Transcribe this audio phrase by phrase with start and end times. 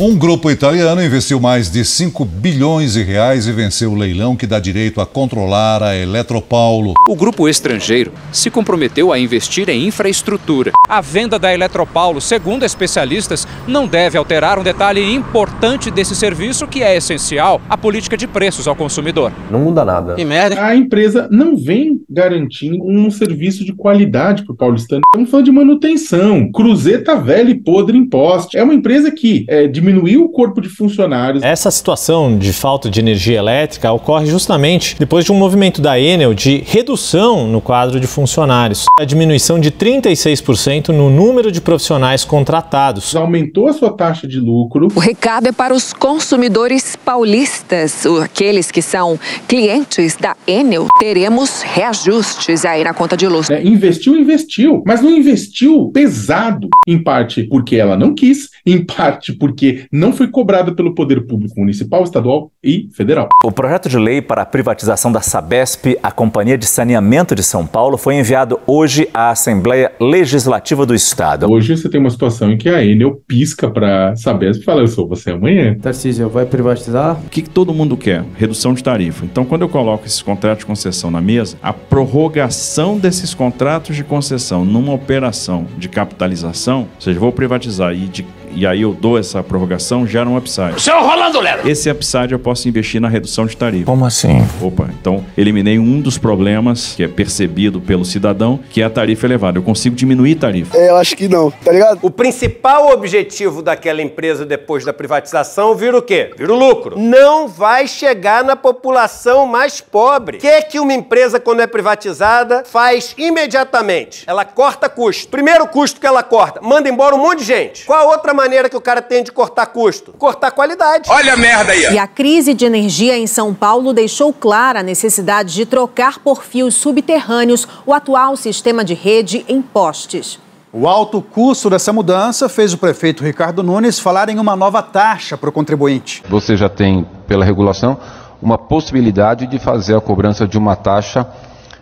[0.00, 4.46] Um grupo italiano investiu mais de 5 bilhões de reais e venceu o leilão que
[4.46, 6.94] dá direito a controlar a Eletropaulo.
[7.08, 10.70] O grupo estrangeiro se comprometeu a investir em infraestrutura.
[10.88, 16.80] A venda da Eletropaulo, segundo especialistas, não deve alterar um detalhe importante desse serviço que
[16.80, 19.32] é essencial, a política de preços ao consumidor.
[19.50, 20.14] Não muda nada.
[20.14, 20.64] Que merda.
[20.64, 25.02] A empresa não vem garantindo um serviço de qualidade para o paulistano.
[25.12, 28.56] Estamos falando de manutenção, cruzeta velha e podre em poste.
[28.56, 31.42] É uma empresa que é, diminuiu o corpo de funcionários.
[31.42, 36.34] Essa situação de falta de energia elétrica ocorre justamente depois de um movimento da Enel
[36.34, 38.86] de redução no quadro de funcionários.
[38.98, 43.16] A diminuição de 36% no número de profissionais contratados.
[43.16, 44.88] Aumentou a sua taxa de lucro.
[44.94, 50.86] O recado é para os consumidores paulistas, aqueles que são clientes da Enel.
[51.00, 53.48] Teremos reajustes aí na conta de luz.
[53.48, 56.68] É, investiu, investiu, mas não investiu pesado.
[56.86, 61.58] Em parte porque ela não quis, em parte porque não foi cobrada pelo poder público
[61.58, 63.28] municipal, estadual e federal.
[63.44, 67.66] O projeto de lei para a privatização da Sabesp, a Companhia de Saneamento de São
[67.66, 71.50] Paulo, foi enviado hoje à Assembleia Legislativa do Estado.
[71.50, 74.82] Hoje você tem uma situação em que a Enel pisca para a Sabesp e fala:
[74.82, 75.76] Eu sou você amanhã.
[75.80, 77.18] Tarcísio, vai privatizar?
[77.26, 78.24] O que, que todo mundo quer?
[78.36, 79.24] Redução de tarifa.
[79.24, 84.04] Então, quando eu coloco esses contratos de concessão na mesa, a prorrogação desses contratos de
[84.04, 89.18] concessão numa operação de capitalização, ou seja, vou privatizar e de e aí eu dou
[89.18, 90.80] essa prorrogação, gera um upside.
[90.80, 91.68] Seu Rolando Lero!
[91.68, 93.86] Esse upside eu posso investir na redução de tarifa.
[93.86, 94.38] Como assim?
[94.60, 99.26] Opa, então eliminei um dos problemas que é percebido pelo cidadão, que é a tarifa
[99.26, 99.58] elevada.
[99.58, 100.76] Eu consigo diminuir tarifa.
[100.76, 101.98] É, eu acho que não, tá ligado?
[102.02, 106.30] O principal objetivo daquela empresa depois da privatização vira o quê?
[106.36, 106.98] Vira o lucro.
[106.98, 110.38] Não vai chegar na população mais pobre.
[110.38, 114.24] O que, que uma empresa, quando é privatizada, faz imediatamente?
[114.26, 115.28] Ela corta custo.
[115.28, 117.84] Primeiro custo que ela corta, manda embora um monte de gente.
[117.84, 120.12] Qual a outra maneira que o cara tem de cortar custo?
[120.12, 121.08] Cortar qualidade.
[121.10, 121.92] Olha a merda aí.
[121.92, 126.42] E a crise de energia em São Paulo deixou clara a necessidade de trocar por
[126.42, 130.38] fios subterrâneos o atual sistema de rede em postes.
[130.72, 135.36] O alto custo dessa mudança fez o prefeito Ricardo Nunes falar em uma nova taxa
[135.36, 136.22] para o contribuinte.
[136.28, 137.98] Você já tem, pela regulação,
[138.40, 141.26] uma possibilidade de fazer a cobrança de uma taxa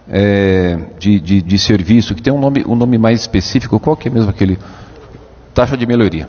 [0.09, 3.81] é, de, de, de, serviço, que tem um nome, um nome mais específico.
[3.81, 4.59] Qual que é mesmo aquele?
[5.53, 6.29] Taxa de melhoria.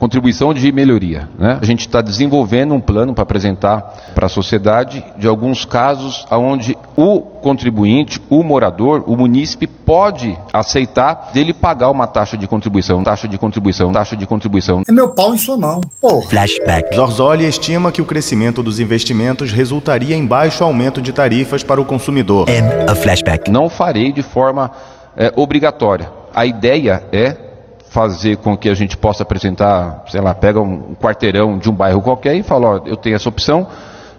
[0.00, 1.28] Contribuição de melhoria.
[1.38, 1.58] Né?
[1.60, 3.82] A gente está desenvolvendo um plano para apresentar
[4.14, 11.30] para a sociedade de alguns casos onde o contribuinte, o morador, o munícipe pode aceitar
[11.34, 14.82] dele pagar uma taxa de contribuição, taxa de contribuição, taxa de contribuição.
[14.88, 15.82] É meu pau em sua mão.
[16.00, 16.22] Pô.
[16.22, 16.96] Flashback.
[16.96, 21.84] Zorzoli estima que o crescimento dos investimentos resultaria em baixo aumento de tarifas para o
[21.84, 22.46] consumidor.
[22.88, 23.50] A flashback.
[23.50, 24.70] Não farei de forma
[25.14, 26.10] é, obrigatória.
[26.34, 27.49] A ideia é
[27.90, 32.00] fazer com que a gente possa apresentar, sei lá, pega um quarteirão de um bairro
[32.00, 33.66] qualquer e fala, ó, eu tenho essa opção,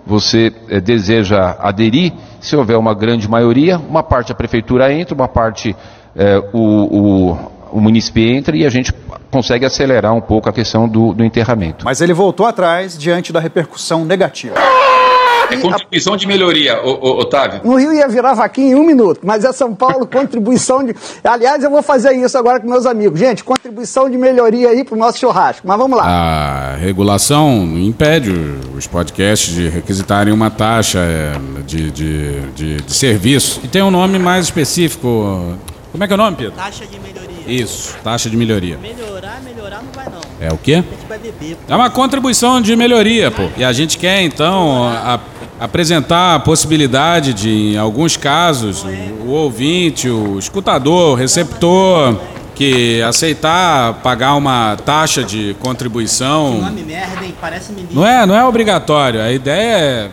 [0.06, 2.12] você é, deseja aderir,
[2.42, 5.74] se houver uma grande maioria, uma parte a prefeitura entra, uma parte
[6.14, 6.60] é, o,
[7.32, 7.38] o,
[7.72, 8.94] o município entra e a gente
[9.32, 11.86] consegue acelerar um pouco a questão do, do enterramento.
[11.86, 14.56] Mas ele voltou atrás diante da repercussão negativa.
[15.52, 17.62] É contribuição de melhoria, Otávio.
[17.64, 20.96] No Rio ia virar vaquinha em um minuto, mas é São Paulo, contribuição de.
[21.24, 23.20] Aliás, eu vou fazer isso agora com meus amigos.
[23.20, 25.68] Gente, contribuição de melhoria aí pro nosso churrasco.
[25.68, 26.06] Mas vamos lá.
[26.06, 28.32] A regulação impede
[28.76, 31.00] os podcasts de requisitarem uma taxa
[31.66, 33.60] de, de, de, de serviço.
[33.64, 35.58] E tem um nome mais específico.
[35.92, 36.54] Como é que é o nome, Pedro?
[36.54, 37.32] Taxa de melhoria.
[37.48, 38.78] Isso, taxa de melhoria.
[38.78, 40.22] Melhorar, melhorar não vai não.
[40.40, 40.76] É o quê?
[40.76, 41.58] A gente vai beber.
[41.68, 43.44] É uma contribuição de melhoria, pô.
[43.58, 45.20] E a gente quer, então, a,
[45.62, 52.20] apresentar a possibilidade de, em alguns casos, o, o ouvinte, o escutador, o receptor,
[52.56, 56.60] que aceitar pagar uma taxa de contribuição.
[57.92, 59.22] Não é, não é obrigatório.
[59.22, 60.10] A ideia é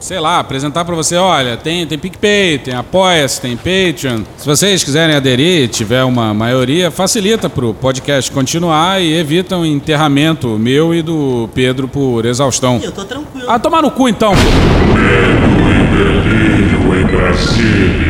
[0.00, 4.22] sei lá, apresentar para você, olha, tem, tem PicPay, tem Apoia-se, tem Patreon.
[4.36, 9.64] Se vocês quiserem aderir, tiver uma maioria, facilita para o podcast continuar e evita um
[9.64, 12.80] enterramento meu e do Pedro por exaustão.
[12.82, 13.46] Eu tô tranquilo.
[13.48, 14.32] Ah, tomar no cu então.
[14.34, 18.09] Medo e delírio em Brasília.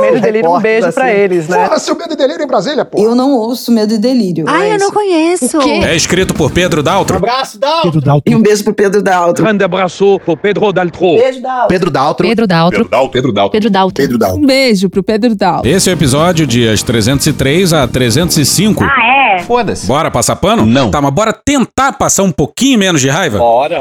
[0.00, 1.64] Medo e delírio, um beijo pra eles, né?
[1.64, 2.98] Porra, seu medo e delírio em Brasília, pô.
[3.02, 4.44] Eu não ouço Medo e Delírio.
[4.48, 5.58] Ai, eu não conheço.
[5.60, 7.16] É escrito por Pedro Daltro.
[7.16, 7.82] abraço, Dal.
[7.82, 8.32] Pedro Daltro.
[8.32, 9.44] E um beijo pro Pedro Daltro.
[9.44, 11.00] Grande abraço pro Pedro Daltro.
[11.00, 11.68] Beijo, Daltro.
[11.68, 12.28] Pedro Daltro.
[12.28, 12.84] Pedro Daltro.
[13.10, 13.52] Pedro Daltro.
[13.52, 13.94] Pedro Daltro.
[14.02, 14.38] Pedro Daltro.
[14.42, 15.70] Um beijo pro Pedro Daltro.
[15.70, 18.84] Esse é o episódio dias 303 a 305.
[18.84, 19.42] Ah, é?
[19.42, 19.86] Foda-se.
[19.86, 20.64] Bora passar pano?
[20.64, 20.90] Não.
[20.90, 23.38] Tá, mas bora tentar passar um pouquinho menos de raiva?
[23.38, 23.78] Bora.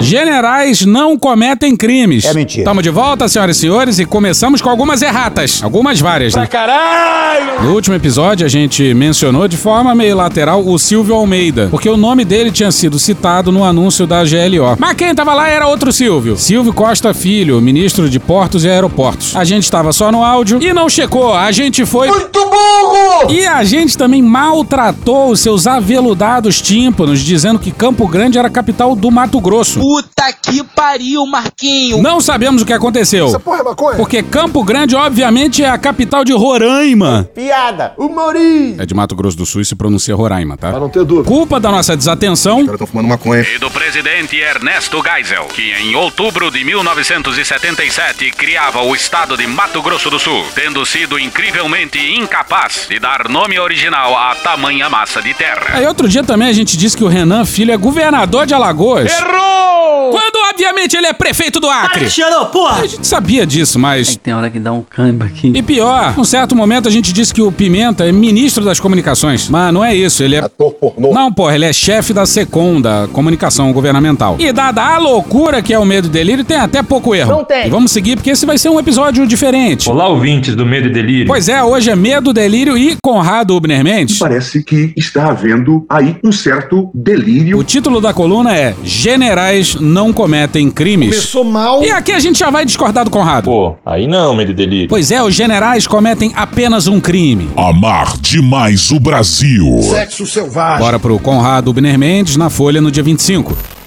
[0.00, 2.24] Generais não cometem crimes.
[2.24, 2.64] É mentira.
[2.64, 5.60] Tamo de volta, senhoras e senhores, e começamos com algumas erratas.
[5.62, 6.46] Algumas várias, né?
[6.46, 7.62] Caralho!
[7.62, 11.96] No último episódio, a gente mencionou de forma meio lateral o Silvio Almeida, porque o
[11.96, 14.76] nome dele tinha sido citado no anúncio da GLO.
[14.78, 16.36] Mas quem tava lá era outro Silvio.
[16.36, 19.36] Silvio Costa Filho, ministro de Portos e Aeroportos.
[19.36, 21.34] A gente estava só no áudio e não checou.
[21.34, 22.08] A gente foi.
[22.08, 23.30] Muito burro!
[23.30, 28.50] E a gente também maltratou os seus aveludados tímpanos, dizendo que Campo Grande era a
[28.50, 29.80] capital do Mato Grosso.
[29.90, 32.00] Puta que pariu, Marquinho.
[32.00, 33.26] Não sabemos o que aconteceu.
[33.26, 33.96] Essa porra é maconha?
[33.96, 37.28] Porque Campo Grande, obviamente, é a capital de Roraima.
[37.34, 37.92] Piada.
[37.98, 38.80] Humorismo.
[38.80, 40.70] É de Mato Grosso do Sul e se pronuncia Roraima, tá?
[40.70, 41.28] Pra não ter dúvida.
[41.28, 42.60] Culpa da nossa desatenção.
[42.60, 43.42] Os caras tão fumando maconha.
[43.42, 49.82] E do presidente Ernesto Geisel, que em outubro de 1977 criava o estado de Mato
[49.82, 55.34] Grosso do Sul, tendo sido incrivelmente incapaz de dar nome original a tamanha massa de
[55.34, 55.70] terra.
[55.72, 59.10] Aí outro dia também a gente disse que o Renan Filho é governador de Alagoas.
[59.10, 59.79] Errou!
[60.10, 62.06] Quando, obviamente, ele é prefeito do Acre.
[62.06, 62.82] Tirou, porra!
[62.82, 64.16] A gente sabia disso, mas.
[64.16, 65.52] Tem hora que dá um cãibra aqui.
[65.54, 69.48] E pior, num certo momento a gente disse que o Pimenta é ministro das comunicações.
[69.48, 70.40] Mas não é isso, ele é.
[70.40, 71.12] Ator pornô.
[71.12, 74.36] Não, porra, ele é chefe da SECOM, da comunicação governamental.
[74.38, 77.30] E dada a loucura que é o medo e delírio, tem até pouco erro.
[77.30, 77.66] Não tem.
[77.66, 79.88] E vamos seguir, porque esse vai ser um episódio diferente.
[79.88, 81.26] Olá, ouvintes do Medo e Delírio.
[81.26, 84.18] Pois é, hoje é Medo, Delírio e Conrado Ubner Mendes.
[84.18, 87.58] Parece que está havendo aí um certo delírio.
[87.58, 91.10] O título da coluna é Generais não cometem crimes.
[91.10, 91.82] Começou mal.
[91.82, 93.44] E aqui a gente já vai discordar do Conrado.
[93.44, 94.88] Pô, aí não, Delírio.
[94.88, 97.50] Pois é, os generais cometem apenas um crime.
[97.56, 99.80] Amar demais o Brasil.
[99.82, 100.78] Sexo selvagem.
[100.78, 103.79] Bora pro Conrado Ubner Mendes na Folha no dia 25.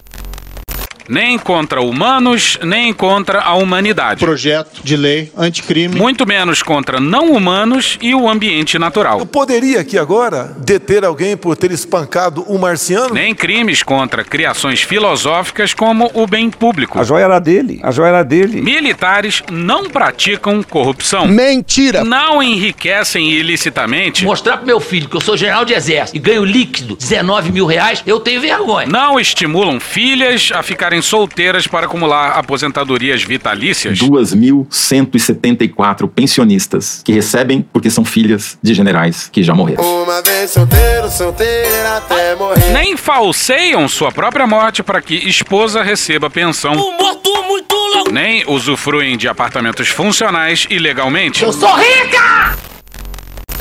[1.07, 4.19] Nem contra humanos, nem contra a humanidade.
[4.19, 5.95] Projeto de lei anticrime.
[5.95, 9.19] Muito menos contra não humanos e o ambiente natural.
[9.19, 13.13] Eu poderia aqui agora deter alguém por ter espancado um marciano?
[13.13, 16.99] Nem crimes contra criações filosóficas como o bem público.
[16.99, 17.79] A joia era dele.
[17.83, 18.61] A joia era dele.
[18.61, 21.27] Militares não praticam corrupção.
[21.27, 22.03] Mentira.
[22.03, 24.23] Não enriquecem ilicitamente.
[24.23, 27.65] Mostrar pro meu filho que eu sou general de exército e ganho líquido 19 mil
[27.65, 28.87] reais, eu tenho vergonha.
[28.87, 33.97] Não estimulam filhas a ficarem solteiras para acumular aposentadorias vitalícias.
[33.99, 39.83] 2.174 pensionistas que recebem porque são filhas de generais que já morreram.
[39.83, 42.71] Uma vez solteiro, solteira até morrer.
[42.71, 46.73] Nem falseiam sua própria morte para que esposa receba pensão.
[46.73, 48.11] Um morto muito louco.
[48.11, 51.43] Nem usufruem de apartamentos funcionais ilegalmente.
[51.43, 52.72] Eu sou rica!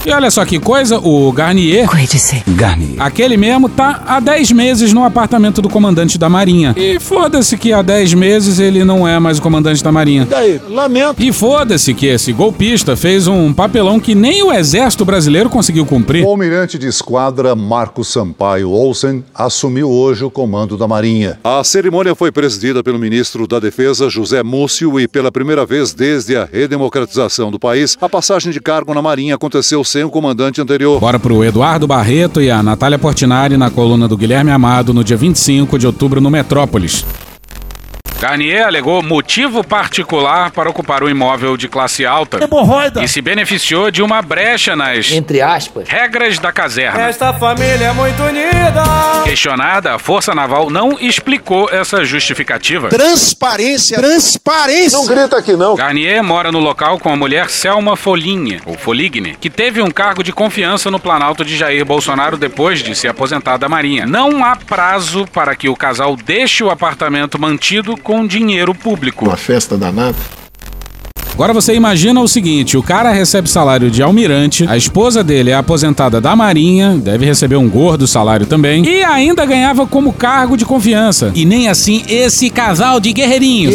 [0.04, 2.42] E olha só que coisa, o Garnier, Cuide-se.
[2.48, 6.74] Garnier, aquele mesmo tá há 10 meses no apartamento do comandante da Marinha.
[6.76, 10.26] E foda-se que há 10 meses ele não é mais o comandante da Marinha.
[10.28, 11.22] Daí, lamento.
[11.22, 16.24] E foda-se que esse golpista fez um papelão que nem o exército brasileiro conseguiu cumprir.
[16.24, 21.38] O almirante de esquadra Marcos Sampaio Olsen assumiu hoje o comando da Marinha.
[21.44, 26.36] A cerimônia foi presidida pelo ministro da Defesa, José Múcio, e pela primeira vez desde
[26.36, 30.98] a redemocratização do país, a passagem de cargo na Marinha aconteceu sem o comandante anterior.
[30.98, 35.18] Bora pro Eduardo Barreto e a Natália Portinari na coluna do Guilherme Amado no dia
[35.18, 37.04] 25 de outubro no Metrópolis.
[38.22, 43.02] Garnier alegou motivo particular para ocupar o imóvel de classe alta Hemorroida.
[43.02, 45.88] e se beneficiou de uma brecha nas Entre aspas.
[45.88, 47.00] regras da caserna.
[47.02, 48.84] Esta família é muito unida.
[49.24, 52.90] Questionada, a Força Naval não explicou essa justificativa.
[52.90, 53.96] Transparência.
[53.98, 54.96] Transparência.
[54.96, 55.74] Não grita aqui não.
[55.74, 60.22] Garnier mora no local com a mulher Selma Folinha, ou Foligne, que teve um cargo
[60.22, 64.06] de confiança no Planalto de Jair Bolsonaro depois de se aposentar da Marinha.
[64.06, 69.24] Não há prazo para que o casal deixe o apartamento mantido com dinheiro público.
[69.24, 70.16] Uma festa danada.
[71.32, 75.54] Agora você imagina o seguinte: o cara recebe salário de almirante, a esposa dele é
[75.54, 80.64] aposentada da Marinha, deve receber um gordo salário também, e ainda ganhava como cargo de
[80.64, 81.32] confiança.
[81.34, 83.74] E nem assim esse casal de guerreirinhos.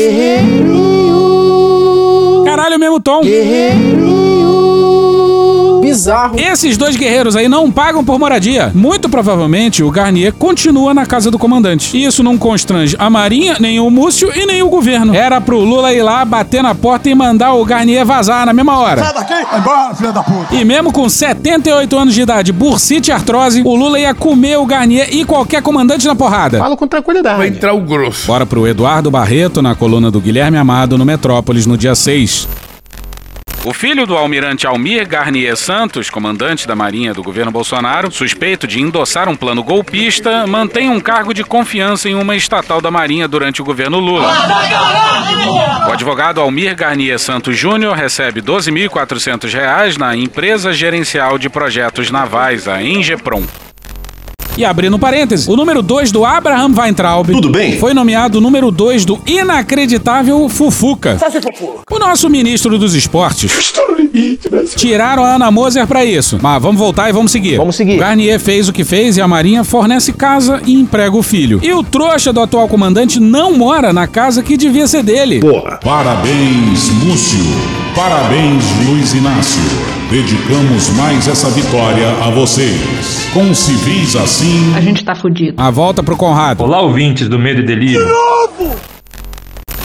[2.45, 3.21] Caralho, mesmo tom.
[5.97, 6.39] Bizarro.
[6.39, 8.71] Esses dois guerreiros aí não pagam por moradia.
[8.73, 11.97] Muito provavelmente o Garnier continua na casa do comandante.
[11.97, 15.15] E isso não constrange a Marinha, nem o Múcio e nem o governo.
[15.15, 18.77] Era pro Lula ir lá, bater na porta e mandar o Garnier vazar na mesma
[18.77, 19.03] hora.
[19.03, 19.45] Sai daqui!
[19.49, 20.55] Vai embora, filha da puta!
[20.55, 24.65] E mesmo com 78 anos de idade, bursite e artrose, o Lula ia comer o
[24.65, 26.59] Garnier e qualquer comandante na porrada.
[26.59, 27.37] Falo com tranquilidade.
[27.37, 28.27] Vai entrar o grosso.
[28.27, 32.66] Bora pro Eduardo Barreto na coluna do Guilherme Amado no Metrópolis no dia 6.
[33.67, 38.79] O filho do almirante Almir Garnier Santos, comandante da Marinha do governo Bolsonaro, suspeito de
[38.81, 43.61] endossar um plano golpista, mantém um cargo de confiança em uma estatal da Marinha durante
[43.61, 44.33] o governo Lula.
[45.85, 52.69] O advogado Almir Garnier Santos Júnior recebe 12.400 reais na empresa gerencial de projetos navais,
[52.69, 53.43] a Engeprom.
[54.57, 57.77] E abrindo parênteses, o número 2 do Abraham Weintraub Tudo bem?
[57.77, 61.15] foi nomeado número 2 do inacreditável Fufuca.
[61.91, 63.71] O nosso ministro dos esportes.
[64.75, 66.39] Tiraram a Ana Moser pra isso.
[66.41, 67.57] Mas vamos voltar e vamos seguir.
[67.57, 67.97] Vamos seguir.
[67.97, 71.59] O Garnier fez o que fez e a Marinha fornece casa e emprega o filho.
[71.61, 75.39] E o trouxa do atual comandante não mora na casa que devia ser dele.
[75.39, 75.79] Porra!
[75.83, 77.39] Parabéns, Múcio.
[77.95, 79.96] Parabéns, Luiz Inácio.
[80.09, 83.27] Dedicamos mais essa vitória a vocês.
[83.33, 84.73] Com civis assim.
[84.73, 85.61] A gente tá fudido.
[85.61, 86.63] A volta pro Conrado.
[86.63, 88.07] Olá, ouvintes do Medo e Delírio.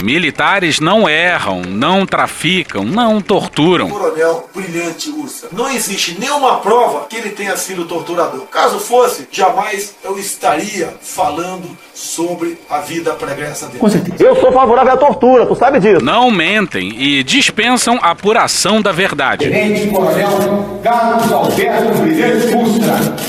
[0.02, 3.88] Militares não erram, não traficam, não torturam.
[3.88, 5.49] Coronel brilhante Ursa.
[5.52, 8.42] Não existe nenhuma prova que ele tenha sido torturador.
[8.47, 13.78] Caso fosse, jamais eu estaria falando sobre a vida pregressa dele.
[13.78, 14.23] Com certeza.
[14.23, 16.04] Eu sou favorável à tortura, tu sabe disso.
[16.04, 19.49] Não mentem e dispensam a apuração da verdade.
[19.49, 22.52] Tenente Coronel Carlos Alberto Brilhante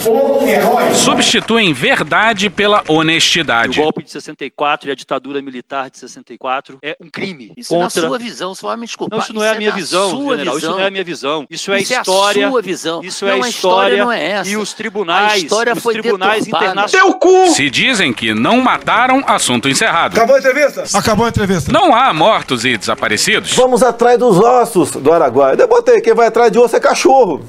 [0.08, 0.94] o herói.
[0.94, 3.80] Substituem verdade pela honestidade.
[3.80, 7.52] O golpe de 64 e a ditadura militar de 64 é um crime.
[7.58, 8.02] Isso contra...
[8.02, 9.18] na sua visão, você vai me desculpar.
[9.18, 10.56] Não, isso não é a minha visão, general.
[10.56, 10.58] visão.
[10.58, 11.46] Isso não é a minha visão.
[11.50, 12.50] Isso é Isso é a história.
[12.50, 13.04] sua visão.
[13.04, 14.04] Isso Não, é história história.
[14.04, 14.50] não é essa.
[14.50, 15.34] E os tribunais.
[15.34, 17.56] A história os foi tribunais internacionais.
[17.56, 20.14] Se dizem que não mataram, assunto encerrado.
[20.16, 20.84] Acabou a entrevista?
[20.98, 21.72] Acabou a entrevista.
[21.72, 23.54] Não há mortos e desaparecidos.
[23.54, 25.56] Vamos atrás dos ossos do Araguaia.
[25.60, 27.44] Eu botei, quem vai atrás de osso é cachorro.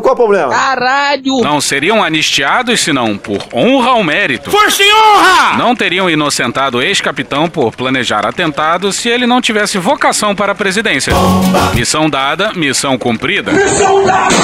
[0.00, 0.48] Qual é o problema?
[0.52, 1.40] Caralho!
[1.42, 4.50] Não seriam anistiados senão por honra ou mérito.
[4.50, 5.56] Força e honra!
[5.58, 10.54] Não teriam inocentado o ex-capitão por planejar atentado se ele não tivesse vocação para a
[10.54, 11.12] presidência.
[11.74, 13.52] Missão dada, missão cumprida.
[13.52, 14.34] Missão dada!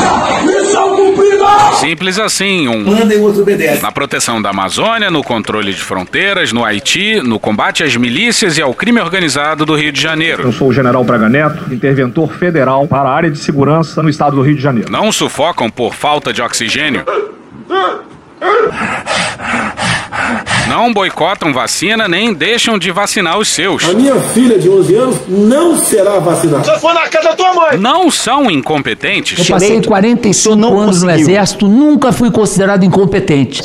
[0.43, 1.45] Missão cumprida!
[1.81, 3.83] Simples assim, um Mandem os obedecem.
[3.83, 8.63] na proteção da Amazônia, no controle de fronteiras, no Haiti, no combate às milícias e
[8.63, 10.43] ao crime organizado do Rio de Janeiro.
[10.45, 14.37] Eu sou o general Braga Neto, interventor federal para a área de segurança no estado
[14.37, 14.91] do Rio de Janeiro.
[14.91, 15.13] Não
[15.45, 17.05] sufocam por falta de oxigênio.
[20.69, 23.85] Não boicotam vacina nem deixam de vacinar os seus.
[23.85, 26.65] A minha filha de 11 anos não será vacinada.
[26.65, 27.79] Só foi na casa da tua mãe.
[27.79, 29.39] Não são incompetentes.
[29.39, 33.63] Eu passei 45 anos no exército, nunca fui considerado incompetente.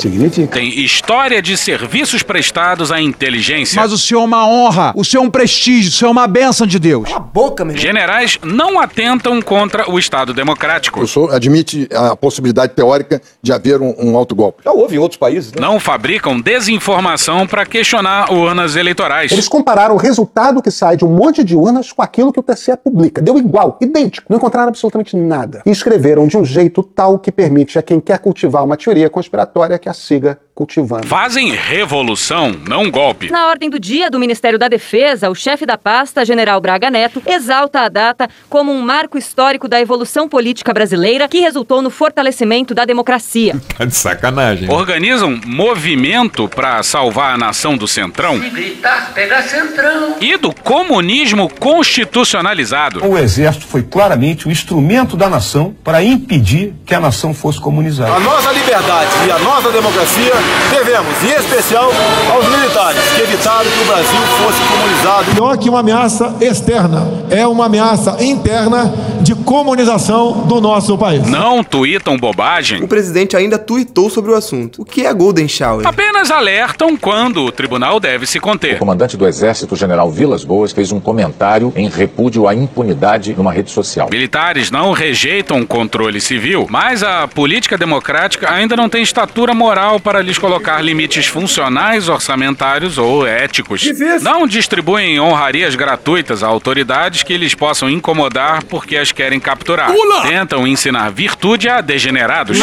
[0.48, 3.80] Tem história de serviços prestados à inteligência.
[3.80, 6.26] Mas o senhor é uma honra, o senhor é um prestígio, o senhor é uma
[6.26, 7.08] bênção de Deus.
[7.32, 7.76] Boca, meu.
[7.76, 11.00] Generais não atentam contra o Estado democrático.
[11.00, 14.62] O senhor admite a possibilidade teórica de haver um, um autogolpe?
[14.64, 15.60] Já houve em outros países, né?
[15.60, 16.89] Não fabricam desinformação
[17.46, 19.32] para questionar urnas eleitorais.
[19.32, 22.42] Eles compararam o resultado que sai de um monte de urnas com aquilo que o
[22.42, 23.20] TSE publica.
[23.20, 24.26] Deu igual, idêntico.
[24.28, 25.62] Não encontraram absolutamente nada.
[25.66, 29.78] E escreveram de um jeito tal que permite a quem quer cultivar uma teoria conspiratória
[29.78, 31.06] que a siga cultivando.
[31.06, 33.30] Fazem revolução, não golpe.
[33.30, 37.22] Na ordem do dia do Ministério da Defesa, o chefe da pasta, general Braga Neto,
[37.26, 42.74] exalta a data como um marco histórico da evolução política brasileira que resultou no fortalecimento
[42.74, 43.56] da democracia.
[43.80, 44.68] Tá de sacanagem.
[44.68, 50.16] Organizam movimento para salvar a nação do Centrão Se gritar, pega centrão.
[50.20, 53.02] e do comunismo constitucionalizado.
[53.06, 58.12] O exército foi claramente o instrumento da nação para impedir que a nação fosse comunizada.
[58.12, 60.32] A nossa liberdade e a nossa democracia
[60.70, 61.90] devemos, em especial,
[62.32, 65.34] aos militares que evitaram que o Brasil fosse comunizado.
[65.34, 71.26] Pior que uma ameaça externa, é uma ameaça interna de comunização do nosso país.
[71.26, 72.82] Não tuitam bobagem.
[72.82, 74.82] O presidente ainda tuitou sobre o assunto.
[74.82, 75.86] O que é Golden Shower?
[75.86, 78.76] Apenas alertam quando o tribunal deve se conter.
[78.76, 83.52] O comandante do Exército, general Vilas Boas, fez um comentário em repúdio à impunidade numa
[83.52, 84.08] rede social.
[84.10, 90.00] Militares não rejeitam o controle civil, mas a política democrática ainda não tem estatura moral
[90.00, 93.84] para lhes colocar limites funcionais, orçamentários ou éticos.
[94.22, 99.92] Não distribuem honrarias gratuitas a autoridades que lhes possam incomodar porque as querem capturar.
[99.92, 100.22] Pula!
[100.22, 102.58] Tentam ensinar virtude a degenerados.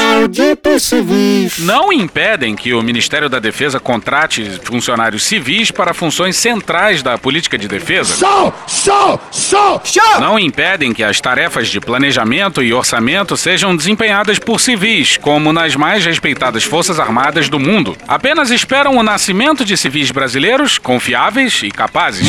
[1.59, 7.57] Não impedem que o Ministério da Defesa contrate funcionários civis para funções centrais da política
[7.57, 8.15] de defesa.
[8.15, 8.53] Show!
[8.67, 9.21] Show!
[9.31, 9.81] Show!
[9.83, 10.21] Show!
[10.21, 15.75] Não impedem que as tarefas de planejamento e orçamento sejam desempenhadas por civis, como nas
[15.75, 17.95] mais respeitadas Forças Armadas do mundo.
[18.07, 22.27] Apenas esperam o nascimento de civis brasileiros confiáveis e capazes.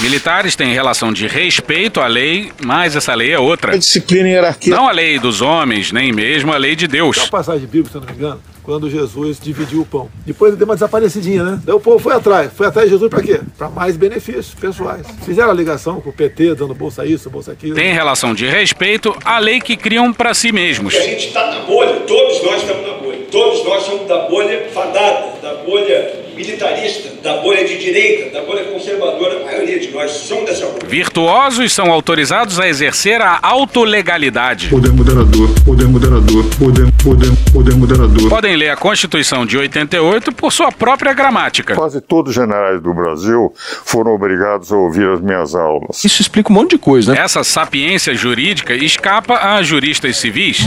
[0.00, 3.78] Militares têm relação de respeito à lei, mas essa lei é outra.
[3.78, 4.74] disciplina e hierarquia.
[4.74, 7.16] Não a lei dos homens, nem mesmo a lei de Deus.
[7.16, 10.08] Uma passagem bíblica, se eu não me engano, quando Jesus dividiu o pão.
[10.24, 11.60] Depois ele deu uma desaparecidinha, né?
[11.64, 12.50] Daí o povo foi atrás.
[12.54, 13.40] Foi atrás de Jesus pra quê?
[13.58, 15.06] Pra mais benefícios pessoais.
[15.24, 17.74] Fizeram a ligação com o PT, dando bolsa isso, bolsa aquilo.
[17.74, 20.94] Tem relação de respeito à lei que criam para si mesmos.
[20.94, 22.99] A gente está na bolha, todos nós estamos na bolha.
[23.30, 28.64] Todos nós somos da bolha fadada, da bolha militarista, da bolha de direita, da bolha
[28.64, 29.40] conservadora.
[29.42, 30.86] A maioria de nós somos dessa bolha.
[30.86, 34.68] Virtuosos são autorizados a exercer a autolegalidade.
[34.68, 38.28] Poder moderador, poder moderador, poder, poder, poder moderador.
[38.28, 41.74] Podem ler a Constituição de 88 por sua própria gramática.
[41.74, 43.52] Quase todos os generais do Brasil
[43.84, 46.02] foram obrigados a ouvir as minhas aulas.
[46.04, 47.20] Isso explica um monte de coisa, né?
[47.20, 50.66] Essa sapiência jurídica escapa a juristas civis.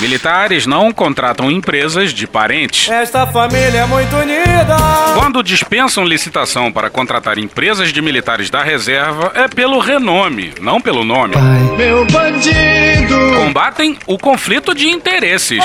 [0.00, 2.88] Militares não contratam empresas de parentes.
[2.90, 4.76] Esta família é muito unida.
[5.18, 11.04] Quando dispensam licitação para contratar empresas de militares da reserva, é pelo renome, não pelo
[11.04, 11.34] nome.
[11.76, 13.16] Meu bandido!
[13.36, 15.62] Combatem o conflito de interesses.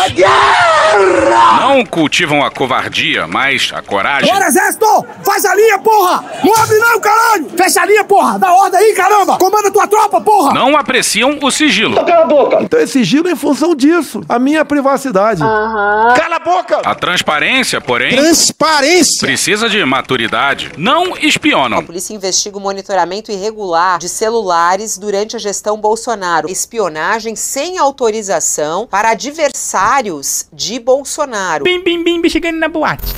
[1.59, 4.31] Não cultivam a covardia, mas a coragem.
[4.31, 5.05] Bora, exército!
[5.23, 6.23] Faz a linha, porra!
[6.43, 7.49] Não abre não, caralho!
[7.57, 8.39] Fecha a linha, porra!
[8.39, 9.37] Dá ordem aí, caramba!
[9.37, 10.53] Comanda tua tropa, porra!
[10.53, 11.95] Não apreciam o sigilo.
[12.05, 12.57] Cala a boca!
[12.61, 14.21] Então é sigilo em função disso.
[14.27, 15.41] A minha privacidade.
[15.41, 16.81] Cala a boca!
[16.83, 19.19] A transparência, porém, Transparência!
[19.19, 20.71] precisa de maturidade.
[20.77, 21.79] Não espionam.
[21.79, 26.47] A polícia investiga o monitoramento irregular de celulares durante a gestão Bolsonaro.
[26.47, 31.63] Espionagem sem autorização para adversários de Bolsonaro.
[31.63, 33.11] Bim, bim, bim, chegando na boate.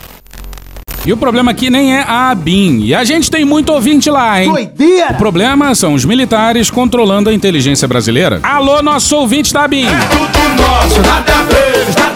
[1.06, 2.80] E o problema aqui nem é a ABIN.
[2.86, 4.50] E a gente tem muito ouvinte lá, hein?
[4.50, 5.12] Doideira!
[5.12, 8.40] O problema são os militares controlando a inteligência brasileira.
[8.42, 9.84] Alô, nosso ouvinte da ABIN.
[9.84, 12.13] Nosso, nada deles, nada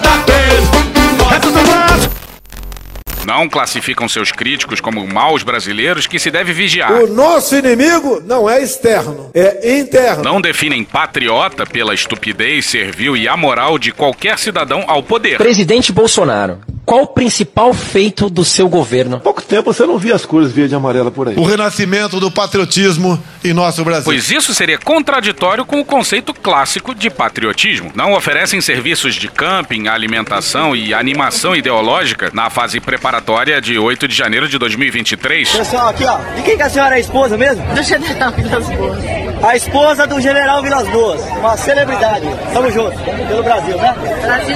[3.27, 6.93] Não classificam seus críticos como maus brasileiros que se deve vigiar.
[6.93, 10.23] O nosso inimigo não é externo, é interno.
[10.23, 15.39] Não definem patriota pela estupidez, servil e amoral de qualquer cidadão ao poder.
[15.39, 19.19] Presidente Bolsonaro, qual o principal feito do seu governo?
[19.19, 21.35] Pouco tempo você não via as cores verde e amarela por aí.
[21.35, 24.05] O renascimento do patriotismo em nosso Brasil.
[24.05, 27.91] Pois isso seria contraditório com o conceito clássico de patriotismo.
[27.93, 34.15] Não oferecem serviços de camping, alimentação e animação ideológica na fase preparatória de 8 de
[34.15, 35.57] janeiro de 2023.
[35.57, 37.65] Pessoal, aqui ó, de quem que a senhora é a esposa mesmo?
[37.75, 38.97] Do General Vilas Boas.
[39.43, 42.25] A esposa do General Vilas Boas, uma celebridade.
[42.53, 42.97] Tamo junto,
[43.27, 43.93] pelo Brasil, né?
[44.21, 44.55] Brasil,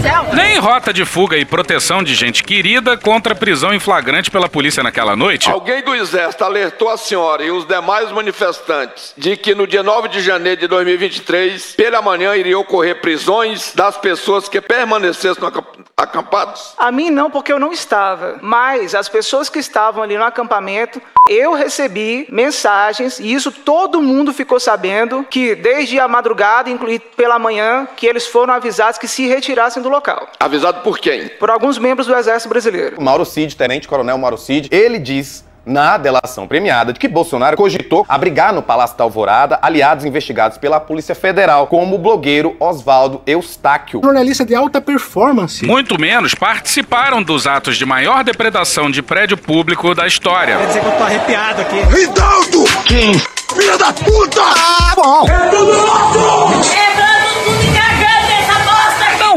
[0.00, 0.26] céu.
[0.32, 4.80] Nem rota de fuga e proteção de gente querida contra prisão em flagrante pela polícia
[4.80, 5.50] naquela noite.
[5.50, 10.06] Alguém do Exército alertou a senhora e os demais manifestantes de que no dia 9
[10.06, 15.66] de janeiro de 2023, pela manhã, iriam ocorrer prisões das pessoas que permanecessem acamp-
[16.08, 16.74] acampados?
[16.76, 18.38] A mim não, porque eu não estava.
[18.42, 24.32] Mas as pessoas que estavam ali no acampamento, eu recebi mensagens, e isso todo mundo
[24.32, 29.26] ficou sabendo, que desde a madrugada, inclusive pela manhã, que eles foram avisados que se
[29.26, 30.28] retirassem do local.
[30.40, 31.28] Avisado por quem?
[31.28, 32.96] Por alguns membros do Exército Brasileiro.
[32.98, 38.04] O Mauro Cid, tenente-coronel Mauro Cid, ele diz na delação premiada de que Bolsonaro cogitou
[38.08, 44.00] abrigar no Palácio da Alvorada aliados investigados pela Polícia Federal, como o blogueiro Oswaldo Eustáquio.
[44.02, 45.64] Jornalista de alta performance.
[45.66, 50.56] Muito menos participaram dos atos de maior depredação de prédio público da história.
[50.56, 51.76] Quer dizer que eu tô arrepiado aqui.
[51.76, 52.64] Ridaldo!
[52.86, 53.18] Quem?
[53.54, 54.42] Filha da puta!
[54.42, 55.26] Ah, bom!
[55.28, 56.68] É tudo nosso!
[56.74, 57.97] Cagando essa bosta!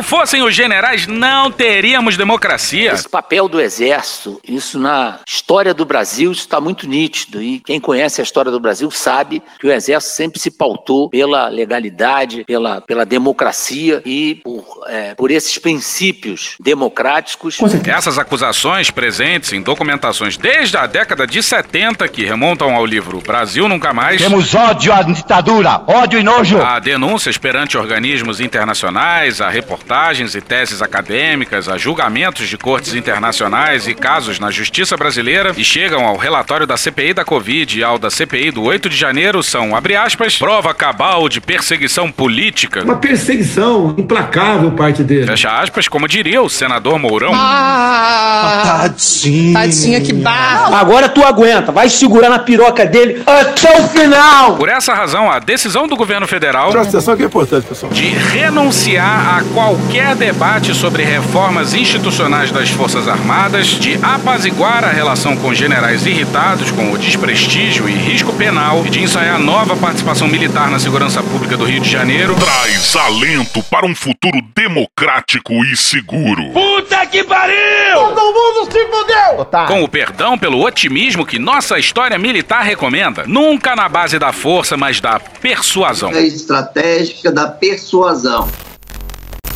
[0.02, 2.92] Não fossem os generais, não teríamos democracia.
[2.92, 7.40] Esse papel do exército, isso na história do Brasil, isso está muito nítido.
[7.40, 11.50] E quem conhece a história do Brasil sabe que o exército sempre se pautou pela
[11.50, 17.60] legalidade, pela, pela democracia e por, é, por esses princípios democráticos.
[17.86, 23.70] Essas acusações presentes em documentações desde a década de 70, que remontam ao livro Brasil
[23.70, 24.20] Nunca Mais.
[24.20, 26.60] Temos ódio à ditadura, ódio e nojo.
[26.60, 32.94] Há denúncias perante organismos internacionais, há reportagens reportagens e teses acadêmicas, a julgamentos de cortes
[32.94, 37.84] internacionais e casos na justiça brasileira e chegam ao relatório da CPI da Covid e
[37.84, 42.84] ao da CPI do 8 de janeiro são, abre aspas, prova cabal de perseguição política.
[42.84, 45.28] Uma perseguição implacável parte dele.
[45.28, 47.34] Fecha aspas, como diria o senador Mourão.
[47.34, 49.54] Ah, tadinho.
[49.54, 50.80] Tadinha que barra.
[50.80, 54.56] Agora tu aguenta, vai segurar na piroca dele até o final.
[54.56, 57.92] Por essa razão, a decisão do governo federal Presta atenção que é importante, pessoal.
[57.92, 59.81] de renunciar a qualquer
[60.22, 66.92] debate sobre reformas institucionais das Forças Armadas, de apaziguar a relação com generais irritados com
[66.92, 71.66] o desprestígio e risco penal e de ensaiar nova participação militar na segurança pública do
[71.66, 72.36] Rio de Janeiro.
[72.36, 76.52] Traz alento para um futuro democrático e seguro.
[76.52, 77.96] Puta que pariu!
[77.96, 79.68] Todo mundo se fudeu!
[79.68, 84.78] Com o perdão pelo otimismo que nossa história militar recomenda, nunca na base da força,
[84.78, 86.12] mas da persuasão.
[86.12, 88.48] É estratégica da persuasão.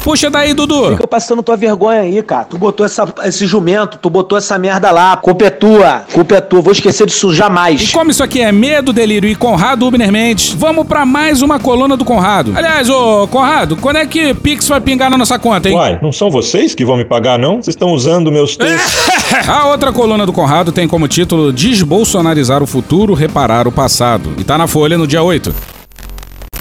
[0.05, 0.91] Puxa daí, Dudu.
[0.91, 2.45] Fica passando tua vergonha aí, cara.
[2.45, 5.17] Tu botou essa, esse jumento, tu botou essa merda lá.
[5.17, 6.03] Culpa é tua.
[6.13, 6.61] Culpa é tua.
[6.61, 7.81] Vou esquecer disso jamais.
[7.81, 11.59] E como isso aqui é medo, delírio e Conrado Ubner Mendes, vamos pra mais uma
[11.59, 12.53] coluna do Conrado.
[12.55, 15.75] Aliás, ô Conrado, quando é que Pix vai pingar na nossa conta, hein?
[15.75, 17.55] Uai, não são vocês que vão me pagar, não?
[17.55, 19.09] Vocês estão usando meus textos.
[19.49, 24.33] A outra coluna do Conrado tem como título Desbolsonarizar o futuro, reparar o passado.
[24.37, 25.74] E tá na Folha no dia 8.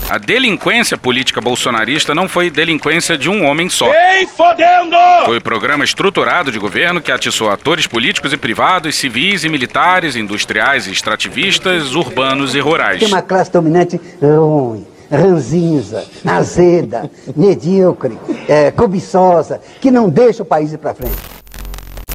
[0.08, 3.90] A delinquência política bolsonarista não foi delinquência de um homem só.
[3.92, 4.96] Ei, fodendo!
[5.24, 10.86] Foi programa estruturado de governo que atiçou atores políticos e privados, civis e militares, industriais
[10.86, 12.98] e extrativistas, urbanos e rurais.
[12.98, 20.70] Tem uma classe dominante ruim, ranzinza, azeda, medíocre, é, cobiçosa, que não deixa o país
[20.72, 21.16] ir pra frente.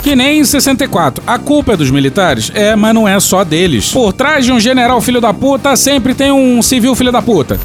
[0.04, 1.24] Que nem em 64.
[1.26, 2.52] A culpa é dos militares?
[2.54, 3.92] É, mas não é só deles.
[3.92, 7.60] Por trás de um general filho da puta, sempre tem um civil filho da puta.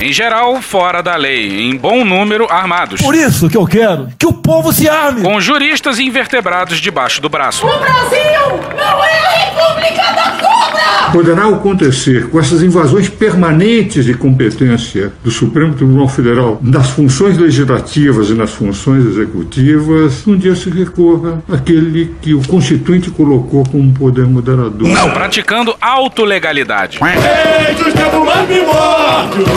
[0.00, 3.00] Em geral, fora da lei, em bom número, armados.
[3.00, 5.22] Por isso que eu quero que o povo se arme.
[5.22, 7.66] Com juristas invertebrados debaixo do braço.
[7.66, 10.45] O Brasil não é a República da!
[11.12, 18.28] Poderá acontecer com essas invasões permanentes de competência do Supremo Tribunal Federal nas funções legislativas
[18.30, 24.26] e nas funções executivas, um dia se recorra àquele que o Constituinte colocou como poder
[24.26, 24.88] moderador.
[24.88, 26.98] Não, praticando autolegalidade.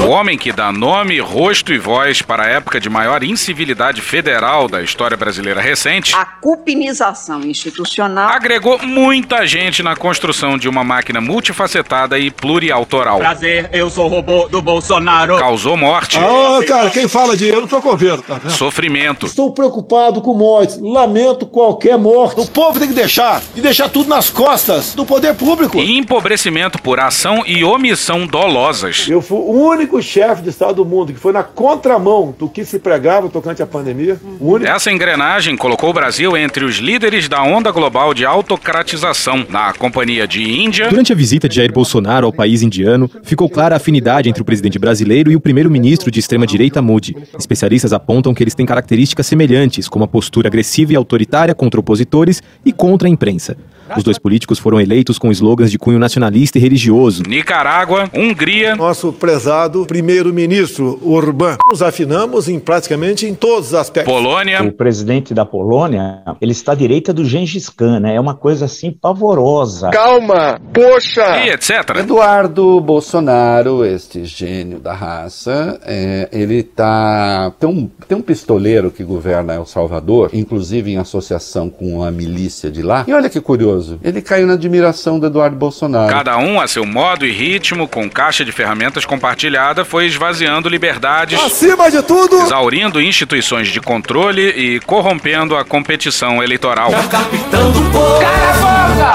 [0.05, 4.67] O homem que dá nome, rosto e voz para a época de maior incivilidade federal
[4.67, 8.29] da história brasileira recente, A cupinização institucional.
[8.29, 13.17] agregou muita gente na construção de uma máquina multifacetada e pluriautoral.
[13.19, 15.37] Prazer, eu sou o robô do Bolsonaro.
[15.37, 18.51] Causou morte, Ah, cara, quem fala de eu não tô com tá vendo?
[18.51, 20.77] sofrimento, Estou preocupado com mortes.
[20.81, 22.41] Lamento qualquer morte.
[22.41, 25.77] O povo tem que deixar e deixar tudo nas costas do poder público.
[25.79, 29.07] e empobrecimento por ação e omissão dolosas.
[29.09, 32.65] Eu fui o único chefe de Estado do mundo que foi na contramão do que
[32.65, 34.19] se pregava tocante à pandemia.
[34.41, 34.69] O único.
[34.69, 40.27] Essa engrenagem colocou o Brasil entre os líderes da onda global de autocratização, na companhia
[40.27, 44.27] de Índia, Durante a visita de Jair Bolsonaro ao país indiano, ficou clara a afinidade
[44.27, 47.15] entre o presidente brasileiro e o primeiro-ministro de extrema-direita Modi.
[47.37, 52.41] Especialistas apontam que eles têm características semelhantes, como a postura agressiva e autoritária contra opositores
[52.65, 53.55] e contra a imprensa.
[53.97, 57.23] Os dois políticos foram eleitos com slogans de cunho nacionalista e religioso.
[57.27, 61.57] Nicarágua, Hungria, Nosso prezado primeiro-ministro Orbán.
[61.69, 64.13] Nos afinamos em praticamente em todos os aspectos.
[64.13, 68.15] Polônia, O presidente da Polônia, ele está à direita do Gengis Khan, né?
[68.15, 69.89] É uma coisa assim pavorosa.
[69.91, 71.45] Calma, poxa!
[71.45, 71.97] e etc.
[71.97, 77.51] Eduardo Bolsonaro, este gênio da raça, é, ele tá.
[77.59, 82.69] Tem um, tem um pistoleiro que governa El Salvador, inclusive em associação com a milícia
[82.69, 83.05] de lá.
[83.07, 86.11] E olha que curioso, ele caiu na admiração do Eduardo Bolsonaro.
[86.11, 91.39] Cada um a seu modo e ritmo, com caixa de ferramentas compartilhada, foi esvaziando liberdades,
[91.39, 96.91] Acima de tudo, exaurindo instituições de controle e corrompendo a competição eleitoral.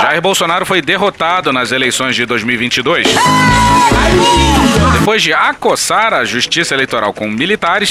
[0.03, 3.07] Jair Bolsonaro foi derrotado nas eleições de 2022.
[4.98, 7.90] Depois de acossar a justiça eleitoral com militares,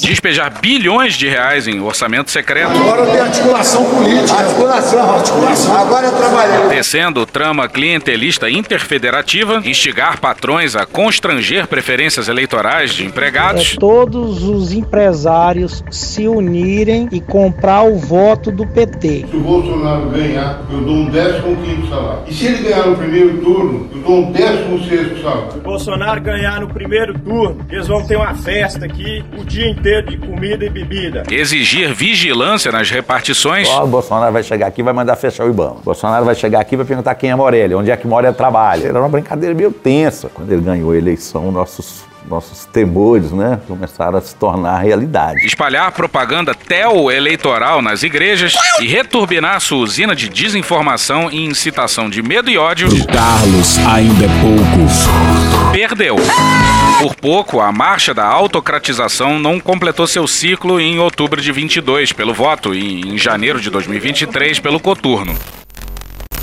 [0.00, 4.38] despejar bilhões de reais em orçamento secreto, Agora tem articulação política.
[4.38, 5.76] Articulação, articulação.
[5.76, 6.68] Agora é trabalhar.
[6.68, 14.72] tecendo trama clientelista interfederativa, instigar patrões a constranger preferências eleitorais de empregados, É todos os
[14.72, 19.26] empresários se unirem e comprar o voto do PT.
[19.30, 22.22] Se o Bolsonaro ganhar, eu dou um décimo quinto salário.
[22.26, 25.52] E se ele ganhar no primeiro turno, eu dou um décimo sexto salário.
[25.52, 29.68] Se o Bolsonaro ganhar no primeiro turno, eles vão ter uma festa aqui o dia
[29.68, 31.22] inteiro de comida e bebida.
[31.30, 35.76] exigir vigilância nas repartições, o Bolsonaro vai chegar aqui e vai mandar fechar o Ibama.
[35.80, 38.34] O Bolsonaro vai chegar aqui e vai perguntar quem é Morelli, onde é que Morelli
[38.34, 38.88] trabalha.
[38.88, 40.28] Era uma brincadeira meio tensa.
[40.32, 45.44] Quando ele ganhou a eleição, nossos nossos temores, né, começaram a se tornar realidade.
[45.46, 52.50] Espalhar propaganda tel-eleitoral nas igrejas e returbinar sua usina de desinformação e incitação de medo
[52.50, 52.88] e ódio.
[53.06, 55.72] Carlos ainda é pouco.
[55.72, 56.16] Perdeu.
[57.00, 62.32] Por pouco, a marcha da autocratização não completou seu ciclo em outubro de 22 pelo
[62.32, 65.36] voto e em janeiro de 2023 pelo coturno.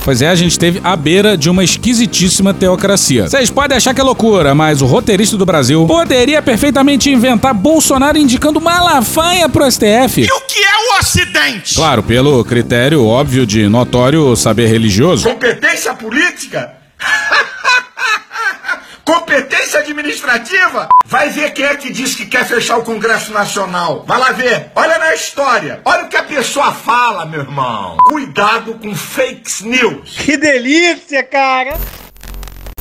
[0.03, 3.29] Pois é, a gente teve à beira de uma esquisitíssima teocracia.
[3.29, 8.17] Vocês podem achar que é loucura, mas o roteirista do Brasil poderia perfeitamente inventar Bolsonaro
[8.17, 10.21] indicando Malafaia pro STF.
[10.21, 11.75] E o que é o Ocidente?
[11.75, 15.29] Claro, pelo critério óbvio de notório saber religioso.
[15.29, 16.73] Competência política?
[19.05, 20.87] Competência administrativa?
[21.05, 24.05] Vai ver quem é que diz que quer fechar o Congresso Nacional.
[24.07, 24.71] Vai lá ver.
[24.75, 25.81] Olha na história.
[25.83, 27.97] Olha o que a pessoa fala, meu irmão.
[28.07, 30.17] Cuidado com fake news.
[30.17, 31.77] Que delícia, cara!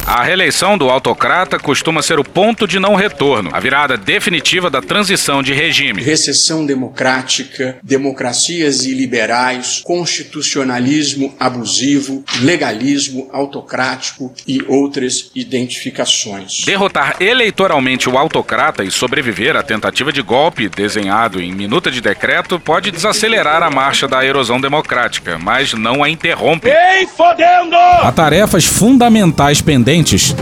[0.07, 4.83] A reeleição do autocrata costuma ser o ponto de não retorno, a virada definitiva da
[4.83, 6.03] transição de regime.
[6.03, 16.65] Recessão democrática, democracias iliberais, constitucionalismo abusivo, legalismo autocrático e outras identificações.
[16.65, 22.59] Derrotar eleitoralmente o autocrata e sobreviver à tentativa de golpe desenhado em minuta de decreto
[22.59, 26.69] pode desacelerar a marcha da erosão democrática, mas não a interrompe.
[26.69, 27.77] Ei, fodendo!
[27.77, 29.92] Há tarefas fundamentais pendentes.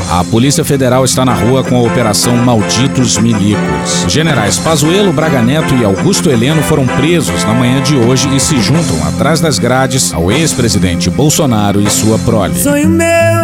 [0.08, 4.04] A Polícia Federal está na rua com a Operação Malditos Milicos.
[4.06, 8.60] Generais Pazuello, Braga Neto e Augusto Heleno foram presos na manhã de hoje e se
[8.60, 12.54] juntam atrás das grades ao ex-presidente Bolsonaro e sua prole.
[12.54, 13.39] Sonho meu.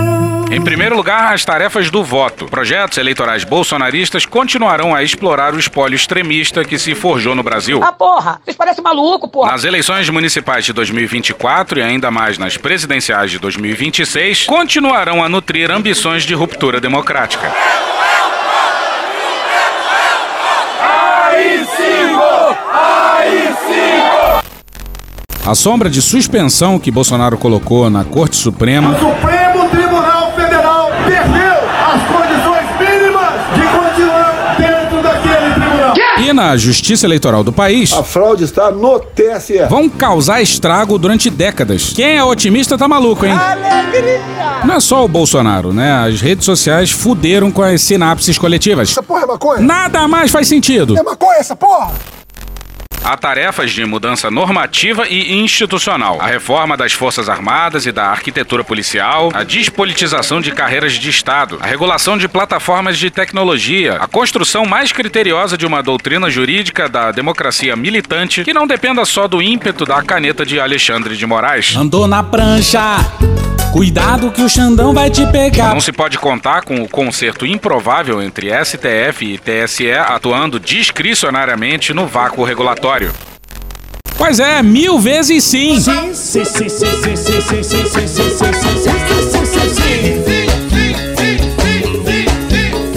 [0.50, 2.46] Em primeiro lugar, as tarefas do voto.
[2.46, 7.82] Projetos eleitorais bolsonaristas continuarão a explorar o espólio extremista que se forjou no Brasil.
[7.82, 8.40] Ah, porra!
[8.44, 9.50] Vocês parecem maluco, porra!
[9.50, 15.70] Nas eleições municipais de 2024 e ainda mais nas presidenciais de 2026, continuarão a nutrir
[15.70, 17.52] ambições de ruptura democrática.
[20.80, 22.56] AI-5!
[22.72, 24.44] AI-5!
[25.44, 28.96] A sombra de suspensão que Bolsonaro colocou na Corte Suprema
[36.36, 39.64] na Justiça Eleitoral do país A fraude está no TSE.
[39.68, 41.92] vão causar estrago durante décadas.
[41.94, 43.32] Quem é otimista tá maluco, hein?
[44.64, 45.92] Não é só o Bolsonaro, né?
[46.06, 48.90] As redes sociais fuderam com as sinapses coletivas.
[48.90, 49.60] Essa porra é maconha?
[49.60, 50.96] Nada mais faz sentido.
[50.96, 51.92] É maconha essa porra?
[53.06, 58.64] Há tarefas de mudança normativa e institucional, a reforma das Forças Armadas e da arquitetura
[58.64, 64.66] policial, a despolitização de carreiras de Estado, a regulação de plataformas de tecnologia, a construção
[64.66, 69.84] mais criteriosa de uma doutrina jurídica da democracia militante que não dependa só do ímpeto
[69.84, 71.76] da caneta de Alexandre de Moraes.
[71.76, 72.96] Andou na prancha.
[73.76, 75.74] Cuidado que o Xandão vai te pegar.
[75.74, 82.06] Não se pode contar com o conserto improvável entre STF e TSE atuando discricionariamente no
[82.06, 83.12] vácuo regulatório.
[84.16, 85.76] Pois é, mil vezes sim.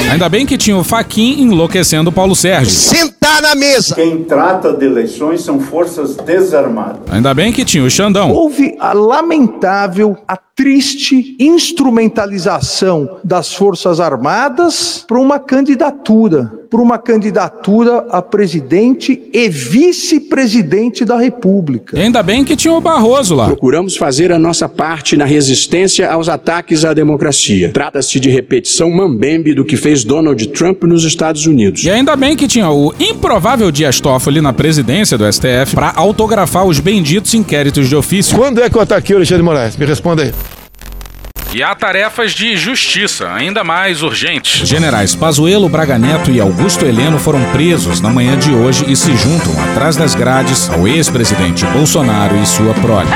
[0.09, 2.71] Ainda bem que tinha o Faquin enlouquecendo Paulo Sérgio.
[2.71, 3.95] Senta Sentar na mesa.
[3.95, 7.01] Quem trata de eleições são forças desarmadas.
[7.11, 8.31] Ainda bem que tinha o Xandão.
[8.31, 18.05] Houve a lamentável, a triste instrumentalização das Forças Armadas para uma candidatura, para uma candidatura
[18.09, 21.97] a presidente e vice-presidente da República.
[21.97, 23.45] E ainda bem que tinha o Barroso lá.
[23.45, 27.71] Procuramos fazer a nossa parte na resistência aos ataques à democracia.
[27.71, 31.85] Trata-se de repetição mambembe do que fez Donald Trump nos Estados Unidos.
[31.85, 36.65] E ainda bem que tinha o improvável Dias Toffoli na presidência do STF para autografar
[36.65, 38.37] os benditos inquéritos de ofício.
[38.37, 39.75] Quando é que eu ataquei o Alexandre Moraes?
[39.75, 40.33] Me responda aí.
[41.51, 44.67] E há tarefas de justiça ainda mais urgentes.
[44.67, 49.15] Generais Pazuello, Braga Neto e Augusto Heleno foram presos na manhã de hoje e se
[49.17, 53.09] juntam atrás das grades ao ex-presidente Bolsonaro e sua prole.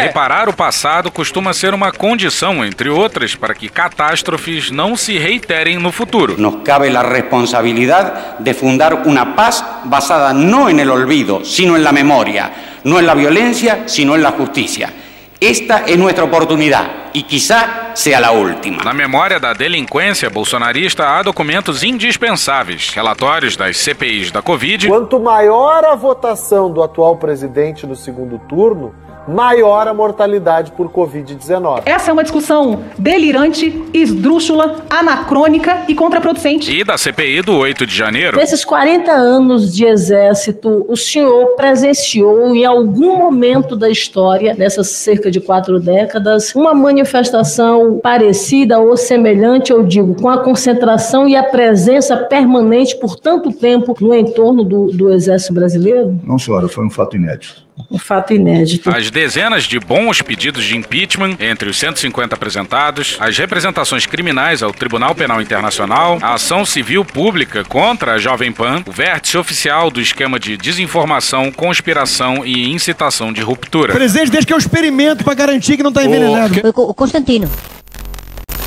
[0.00, 5.78] Reparar o passado costuma ser uma condição, entre outras, para que catástrofes não se reiterem
[5.78, 6.36] no futuro.
[6.38, 11.82] Nos cabe la responsabilidad de fundar una paz basada no en el olvido, sino en
[11.82, 12.52] la memoria,
[12.84, 14.92] no en la violencia, sino en la justicia.
[15.40, 18.82] Esta es nuestra oportunidad y quizá sea la última.
[18.82, 25.84] Na memória da delinquência bolsonarista há documentos indispensáveis, relatórios das CPIs da Covid, Quanto maior
[25.84, 28.92] a votação do atual presidente no segundo turno,
[29.28, 31.82] maior a mortalidade por Covid-19.
[31.84, 36.74] Essa é uma discussão delirante, esdrúxula, anacrônica e contraproducente.
[36.74, 38.36] E da CPI do 8 de janeiro.
[38.38, 45.30] Nesses 40 anos de exército, o senhor presenciou em algum momento da história, nessas cerca
[45.30, 51.42] de quatro décadas, uma manifestação parecida ou semelhante, eu digo, com a concentração e a
[51.42, 56.18] presença permanente por tanto tempo no entorno do, do exército brasileiro?
[56.24, 57.67] Não, senhora, foi um fato inédito.
[57.90, 58.90] Um fato inédito.
[58.90, 64.72] As dezenas de bons pedidos de impeachment, entre os 150 apresentados, as representações criminais ao
[64.72, 70.00] Tribunal Penal Internacional, a ação civil pública contra a Jovem Pan, o vértice oficial do
[70.00, 73.92] esquema de desinformação, conspiração e incitação de ruptura.
[73.92, 76.60] Presidente, desde que eu experimento pra garantir que não tá envenenado.
[76.74, 77.48] O Constantino.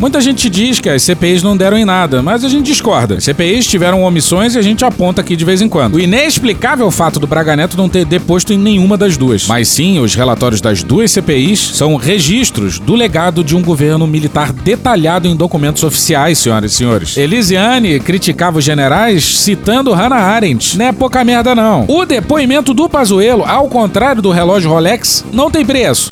[0.02, 3.18] Muita gente diz que as CPIs não deram em nada, mas a gente discorda.
[3.18, 5.94] As CPIs tiveram omissões e a gente aponta aqui de vez em quando.
[5.94, 9.46] O inexplicável fato do Braga Neto não ter deposto em nenhuma das duas.
[9.46, 14.52] Mas sim, os relatórios das duas CPIs são registros do legado de um governo militar
[14.52, 17.16] detalhado em documentos oficiais, senhoras e senhores.
[17.16, 20.80] Elisiane criticava os generais citando Hannah Arendt.
[20.80, 21.86] Não é pouca merda, não.
[21.88, 26.12] O depoimento do Pazuello, ao contrário do relógio Rolex, não tem preço.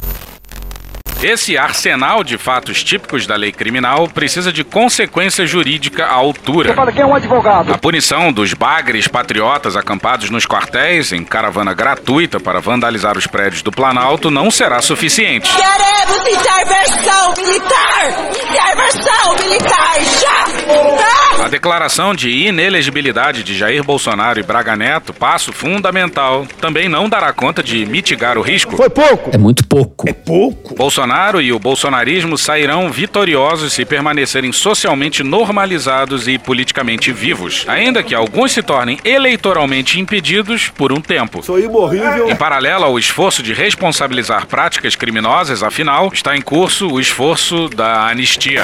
[1.22, 6.70] Esse arsenal de fatos típicos da lei criminal precisa de consequência jurídica à altura.
[6.70, 7.74] Você fala quem é um advogado?
[7.74, 13.62] A punição dos bagres patriotas acampados nos quartéis em caravana gratuita para vandalizar os prédios
[13.62, 15.52] do Planalto não será suficiente.
[15.54, 18.30] Queremos intervenção militar!
[18.42, 21.44] Intervenção militar já!
[21.44, 27.34] A declaração de inelegibilidade de Jair Bolsonaro e Braga Neto, passo fundamental, também não dará
[27.34, 28.76] conta de mitigar o risco.
[28.76, 29.32] Foi pouco.
[29.34, 30.08] É muito pouco.
[30.08, 30.76] É pouco.
[30.76, 31.09] Bolsonaro
[31.42, 38.52] e o bolsonarismo sairão vitoriosos se permanecerem socialmente normalizados e politicamente vivos, ainda que alguns
[38.52, 41.42] se tornem eleitoralmente impedidos por um tempo.
[41.42, 42.30] Sou imorrível.
[42.30, 48.08] Em paralelo ao esforço de responsabilizar práticas criminosas, afinal, está em curso o esforço da
[48.08, 48.64] anistia.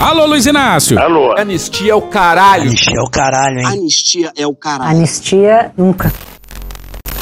[0.00, 0.98] Alô, Luiz Inácio.
[0.98, 1.38] Alô.
[1.38, 2.62] Anistia é o caralho.
[2.62, 3.66] Anistia é o caralho, hein?
[3.66, 4.96] Anistia é o caralho.
[4.96, 6.10] Anistia nunca.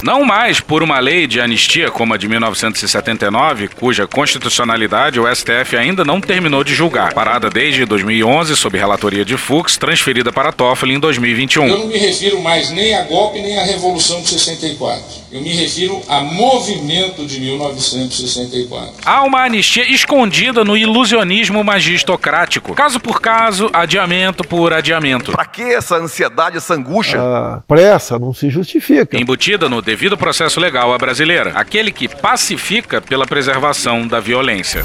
[0.00, 5.76] Não mais por uma lei de anistia como a de 1979, cuja constitucionalidade o STF
[5.76, 10.94] ainda não terminou de julgar, parada desde 2011 sob relatoria de Fux, transferida para Toffoli
[10.94, 11.66] em 2021.
[11.66, 15.02] Eu não me refiro mais nem a golpe nem à Revolução de 64.
[15.30, 18.94] Eu me refiro a movimento de 1964.
[19.04, 22.74] Há uma anistia escondida no ilusionismo magistocrático.
[22.74, 25.32] Caso por caso, adiamento por adiamento.
[25.32, 27.20] Pra que essa ansiedade, essa angústia?
[27.20, 29.20] A pressa não se justifica.
[29.20, 34.82] Embutida no devido processo legal à brasileira, aquele que pacifica pela preservação da violência.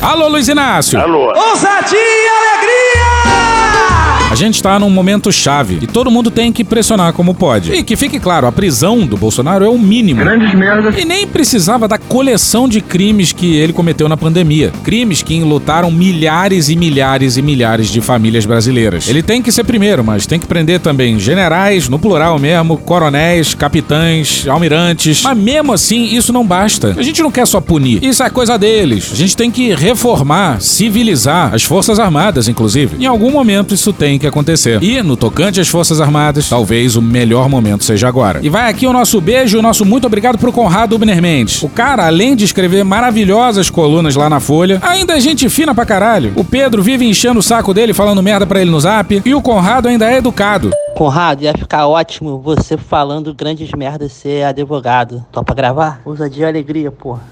[0.00, 0.98] Alô, Luiz Inácio.
[0.98, 1.28] Alô.
[1.28, 4.17] Ousadia e alegria!
[4.30, 7.72] A gente está num momento chave e todo mundo tem que pressionar como pode.
[7.72, 10.20] E que fique claro, a prisão do Bolsonaro é o mínimo.
[10.20, 10.98] Grandes merdas.
[10.98, 14.70] E nem precisava da coleção de crimes que ele cometeu na pandemia.
[14.84, 19.08] Crimes que enlutaram milhares e milhares e milhares de famílias brasileiras.
[19.08, 23.54] Ele tem que ser primeiro, mas tem que prender também generais, no plural mesmo, coronéis,
[23.54, 25.22] capitães, almirantes.
[25.22, 26.94] Mas mesmo assim, isso não basta.
[26.98, 28.04] A gente não quer só punir.
[28.04, 29.10] Isso é coisa deles.
[29.10, 33.02] A gente tem que reformar, civilizar as Forças Armadas, inclusive.
[33.02, 34.82] Em algum momento isso tem que acontecer.
[34.82, 38.40] E, no tocante às Forças Armadas, talvez o melhor momento seja agora.
[38.42, 41.62] E vai aqui o nosso beijo e o nosso muito obrigado pro Conrado Ubner Mendes.
[41.62, 45.86] O cara, além de escrever maravilhosas colunas lá na Folha, ainda é gente fina pra
[45.86, 46.32] caralho.
[46.36, 49.22] O Pedro vive enchendo o saco dele, falando merda pra ele no zap.
[49.24, 50.70] E o Conrado ainda é educado.
[50.94, 55.24] Conrado, ia ficar ótimo você falando grandes merdas ser advogado.
[55.30, 56.00] Topa gravar?
[56.04, 57.22] Ousadia e alegria, porra.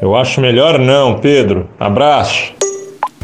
[0.00, 1.68] Eu acho melhor não, Pedro.
[1.78, 2.57] Abraço.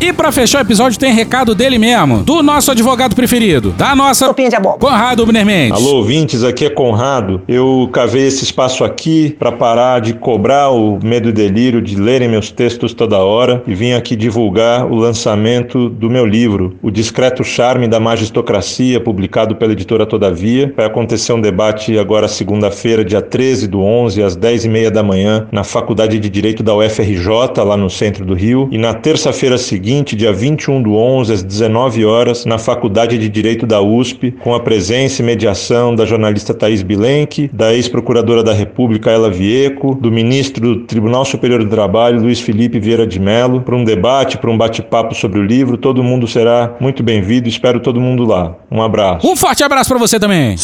[0.00, 4.34] E pra fechar o episódio tem recado dele mesmo, do nosso advogado preferido, da nossa
[4.78, 5.78] Conrado Ubner Mendes.
[5.78, 7.40] Alô, ouvintes, aqui é Conrado.
[7.46, 12.28] Eu cavei esse espaço aqui para parar de cobrar o medo e delírio de lerem
[12.28, 17.44] meus textos toda hora e vim aqui divulgar o lançamento do meu livro, O Discreto
[17.44, 20.72] Charme da Magistocracia, publicado pela editora Todavia.
[20.76, 25.02] Vai acontecer um debate agora segunda-feira, dia 13 do 11, às 10 e meia da
[25.02, 28.68] manhã, na Faculdade de Direito da UFRJ, lá no centro do Rio.
[28.72, 33.66] E na terça-feira seguinte, dia 21 do 11, às 19 horas, na Faculdade de Direito
[33.66, 39.10] da USP, com a presença e mediação da jornalista Thaís Bilenque, da ex-procuradora da República
[39.10, 43.76] Ela Vieco, do ministro do Tribunal Superior do Trabalho, Luiz Felipe Vieira de Mello, para
[43.76, 45.76] um debate, para um bate-papo sobre o livro.
[45.76, 48.54] Todo mundo será muito bem-vindo, espero todo mundo lá.
[48.72, 49.28] Um abraço.
[49.28, 50.56] Um forte abraço para você também.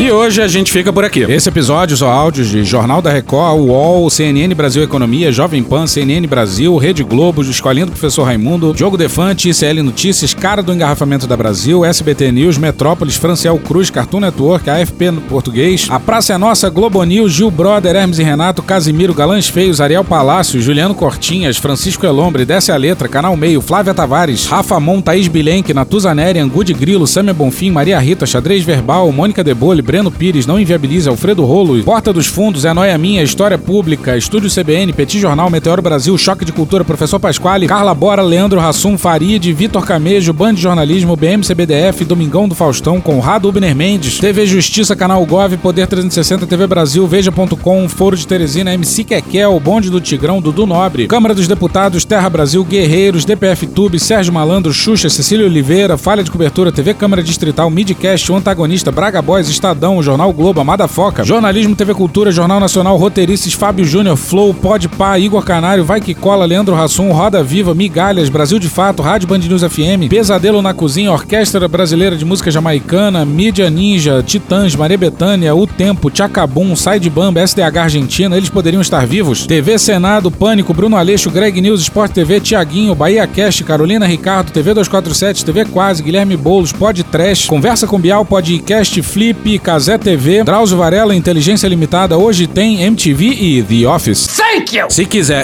[0.00, 1.20] E hoje a gente fica por aqui.
[1.28, 5.88] Esse episódio são áudios de Jornal da Record, UOL, CNN Brasil Economia, Jovem Pan Pan,
[5.88, 11.26] CNN Brasil, Rede Globo, Escolinha do Professor Raimundo, Diogo Defante, ICL Notícias, Cara do Engarrafamento
[11.26, 16.38] da Brasil, SBT News, Metrópolis, Franciel Cruz, Cartoon Network, AFP no português, A Praça é
[16.38, 21.56] Nossa, Globo News, Gil Brother, Hermes e Renato, Casimiro, Galãs Feios, Ariel Palácio, Juliano Cortinhas,
[21.56, 26.62] Francisco Elombre, Desce a Letra, Canal Meio, Flávia Tavares, Rafa Mon, Thaís Bilenque, Natuzaneri, Angu
[26.62, 31.44] de Grilo, Samia Bonfim, Maria Rita, Xadrez Verbal, Mônica Debole, Breno Pires, Não Inviabiliza, Alfredo
[31.44, 36.18] Rolo, Porta dos Fundos, É Noia Minha, História Pública, Estúdio CBN, Petit Jornal, Meteoro Brasil,
[36.18, 41.16] Choque de Cultura, Professor Pasquale, Carla Bora, Leandro Rassum, Farid, Vitor Camejo, Band de Jornalismo,
[41.16, 47.06] BMCBDF, Domingão do Faustão, Conrado Ubner Mendes, TV Justiça, Canal Gov, Poder 360, TV Brasil,
[47.06, 52.28] Veja.com, Foro de Teresina, MC Kekel, Bonde do Tigrão, Dudu Nobre, Câmara dos Deputados, Terra
[52.28, 57.70] Brasil, Guerreiros, DPF Tube, Sérgio Malandro, Xuxa, Cecília Oliveira, Falha de Cobertura, TV Câmara Distrital,
[57.70, 62.98] Midcast, O Antagonista, Braga Boys, Estadão, Jornal Globo, Amada Foca, Jornalismo, TV Cultura, Jornal Nacional,
[62.98, 67.76] Roteiristas, Fábio Júnior, Flow, Pode Pá, Igor Canário, Vai Que Cola, Leandro Rassum, Roda Viva,
[67.76, 72.50] Migalhas, Brasil de Fato, Rádio Band News FM, Pesadelo na Cozinha, Orquestra Brasileira de Música
[72.50, 78.80] Jamaicana, Mídia Ninja, Titãs, Maria Bethânia, O Tempo, Tchacabum, Side Bamba, SDH Argentina, eles poderiam
[78.80, 79.46] estar vivos?
[79.46, 84.74] TV Senado, Pânico, Bruno Aleixo, Greg News, Sport TV, Tiaguinho, Bahia Cast, Carolina Ricardo, TV
[84.74, 90.76] 247, TV Quase, Guilherme Boulos, Pod Trash, Conversa com Bial, Podcast, Flip, Casé TV, Drauzio
[90.76, 94.26] Varela, Inteligência Limitada, Hoje Tem, MTV e The Office.
[94.36, 94.90] Thank you!
[94.90, 95.43] Se quiser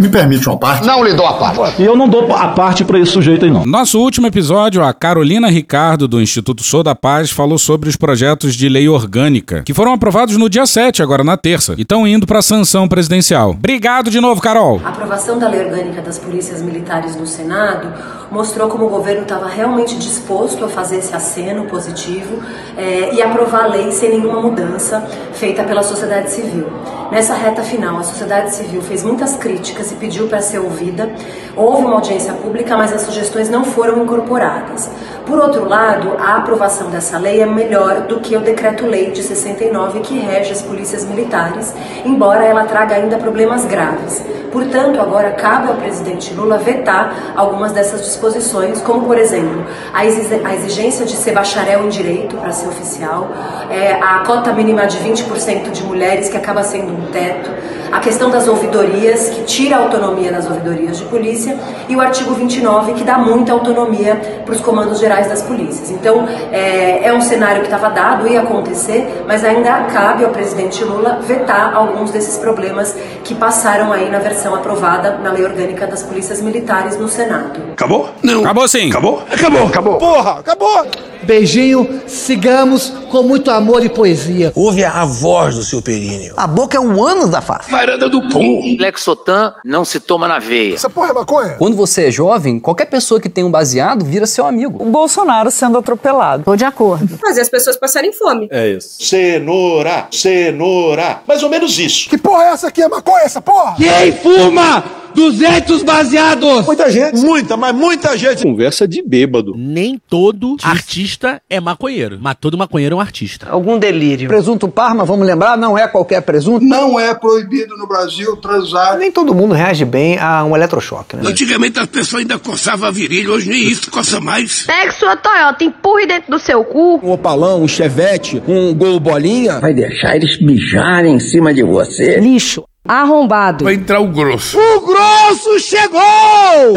[0.00, 0.86] Me permite uma parte?
[0.86, 1.82] Não lhe dou a parte.
[1.82, 3.66] E eu não dou a parte pra esse sujeito aí, não.
[3.66, 8.54] Nosso último episódio, a Carolina Ricardo, do Instituto Sou da Paz, falou sobre os projetos
[8.54, 12.26] de lei orgânica, que foram aprovados no dia 7, agora na terça, e estão indo
[12.26, 13.50] pra sanção presidencial.
[13.50, 14.80] Obrigado de novo, Carol.
[14.82, 17.92] A aprovação da lei orgânica das polícias militares no Senado
[18.30, 22.38] mostrou como o governo estava realmente disposto a fazer esse aceno positivo
[22.74, 26.66] eh, e aprovar a lei sem nenhuma mudança feita pela sociedade civil.
[27.10, 31.10] Nessa reta final, a sociedade civil fez muitas críticas e pediu para ser ouvida.
[31.56, 34.90] Houve uma audiência pública, mas as sugestões não foram incorporadas.
[35.26, 40.00] Por outro lado, a aprovação dessa lei é melhor do que o decreto-lei de 69
[40.00, 41.74] que rege as polícias militares,
[42.04, 44.22] embora ela traga ainda problemas graves.
[44.50, 49.64] Portanto, agora cabe ao presidente Lula vetar algumas dessas disposições, como, por exemplo,
[49.94, 53.28] a exigência de ser bacharel em direito para ser oficial,
[53.70, 57.50] é, a cota mínima de 20% de mulheres, que acaba sendo um teto,
[57.92, 61.56] a questão das ouvidorias, que tira a autonomia das ouvidorias de polícia,
[61.88, 65.90] e o artigo 29, que dá muita autonomia para os comandos gerais das polícias.
[65.90, 70.82] Então, é, é um cenário que estava dado, ia acontecer, mas ainda cabe ao presidente
[70.84, 76.02] Lula vetar alguns desses problemas que passaram aí na versão aprovada na Lei Orgânica das
[76.02, 77.60] Polícias Militares no Senado.
[77.72, 78.10] Acabou?
[78.22, 78.40] Não.
[78.40, 78.88] Acabou sim.
[78.90, 79.22] Acabou?
[79.30, 79.98] Acabou, acabou.
[79.98, 80.86] Porra, acabou.
[81.22, 84.52] Beijinho, sigamos com muito amor e poesia.
[84.54, 86.32] Ouve a voz do seu períneo.
[86.36, 87.70] A boca é um ânus da face.
[87.70, 88.76] Varanda do pum.
[88.78, 90.74] Lexotan não se toma na veia.
[90.74, 91.56] Essa porra é maconha?
[91.58, 94.82] Quando você é jovem, qualquer pessoa que tem um baseado vira seu amigo.
[94.82, 96.44] O Bolsonaro sendo atropelado.
[96.44, 97.18] Tô de acordo.
[97.18, 98.48] Fazer as pessoas passarem fome.
[98.50, 99.02] É isso.
[99.02, 101.20] Cenoura, cenoura.
[101.26, 102.08] Mais ou menos isso.
[102.08, 102.80] Que porra é essa aqui?
[102.80, 103.74] É maconha essa porra?
[103.76, 104.84] Quem fuma
[105.14, 106.64] 200 baseados?
[106.64, 107.18] Muita gente.
[107.18, 108.42] Muita, mas muita gente.
[108.42, 109.54] Conversa de bêbado.
[109.56, 113.48] Nem todo artista é maconheiro, mas todo maconheiro é um artista.
[113.50, 114.28] Algum delírio.
[114.28, 116.64] Presunto Parma, vamos lembrar, não é qualquer presunto.
[116.64, 118.96] Não é proibido no Brasil transar.
[118.98, 121.22] Nem todo mundo reage bem a um eletrochoque, né?
[121.26, 124.64] Antigamente as pessoas ainda coçavam a virilha, hoje nem isso coça mais.
[124.66, 127.00] Pegue sua Toyota, empurre dentro do seu cu.
[127.02, 129.60] Um opalão, um chevette, um gol bolinha.
[129.60, 132.18] Vai deixar eles mijarem em cima de você?
[132.20, 132.64] Lixo.
[132.88, 133.64] Arrombado.
[133.64, 134.58] Vai entrar o grosso.
[134.58, 136.00] O grosso chegou!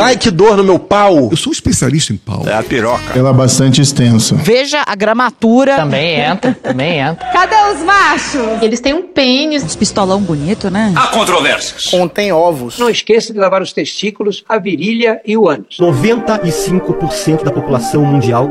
[0.01, 1.29] Ai, que dor no meu pau.
[1.31, 2.43] Eu sou especialista em pau.
[2.45, 3.17] É a piroca.
[3.17, 4.35] Ela é bastante extensa.
[4.35, 5.77] Veja a gramatura.
[5.77, 7.25] Também entra, também entra.
[7.31, 8.61] Cadê os machos?
[8.61, 9.63] Eles têm um pênis.
[9.63, 10.91] Uns pistolão bonito, né?
[10.93, 11.85] Há controvérsias.
[11.85, 12.77] Contém ovos.
[12.77, 15.77] Não esqueça de lavar os testículos, a virilha e o ânus.
[15.79, 18.49] 95% da população mundial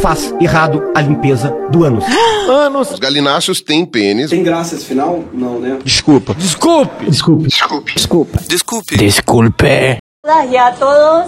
[0.00, 2.04] faz errado a limpeza do ânus.
[2.48, 2.90] Anos.
[2.92, 4.30] Os galináceos têm pênis.
[4.30, 5.24] Tem graça esse final?
[5.32, 5.78] Não, né?
[5.84, 6.34] Desculpa.
[6.34, 7.04] Desculpe.
[7.06, 7.48] Desculpe.
[7.48, 7.94] Desculpe.
[7.94, 8.38] Desculpa.
[8.48, 8.96] Desculpe.
[8.96, 9.98] Desculpe.
[10.50, 11.26] Y a todos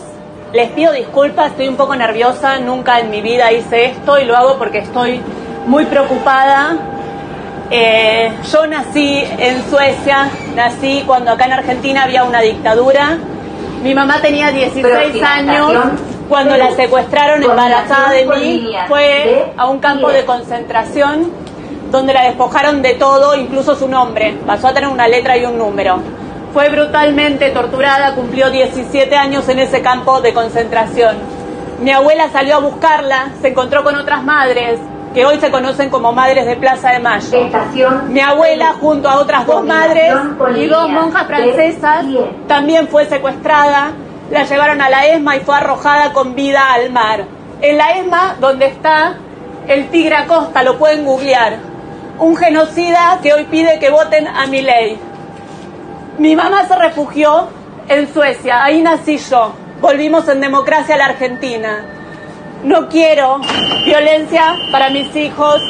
[0.52, 4.36] les pido disculpas, estoy un poco nerviosa, nunca en mi vida hice esto y lo
[4.36, 5.20] hago porque estoy
[5.66, 6.76] muy preocupada.
[7.70, 13.18] Eh, yo nací en Suecia, nací cuando acá en Argentina había una dictadura
[13.84, 15.72] Mi mamá tenía 16 años
[16.26, 18.72] cuando la secuestraron embarazada de mí.
[18.88, 21.30] Fue a un campo de concentración
[21.90, 24.38] donde la despojaron de todo, incluso su nombre.
[24.46, 25.98] Pasó a tener una letra y un número.
[26.54, 31.16] Fue brutalmente torturada, cumplió 17 años en ese campo de concentración.
[31.82, 34.80] Mi abuela salió a buscarla, se encontró con otras madres
[35.14, 37.48] que hoy se conocen como Madres de Plaza de Mayo.
[38.08, 40.12] Mi abuela, junto a otras dos madres
[40.56, 42.04] y dos monjas francesas,
[42.48, 43.92] también fue secuestrada,
[44.30, 47.26] la llevaron a la ESMA y fue arrojada con vida al mar.
[47.62, 49.14] En la ESMA, donde está
[49.68, 51.58] el tigre Acosta, lo pueden googlear,
[52.18, 54.98] un genocida que hoy pide que voten a mi ley.
[56.18, 57.48] Mi mamá se refugió
[57.88, 59.52] en Suecia, ahí nací yo.
[59.80, 61.84] Volvimos en democracia a la Argentina.
[62.64, 63.40] No quiero
[63.84, 65.60] violencia para mis hijos.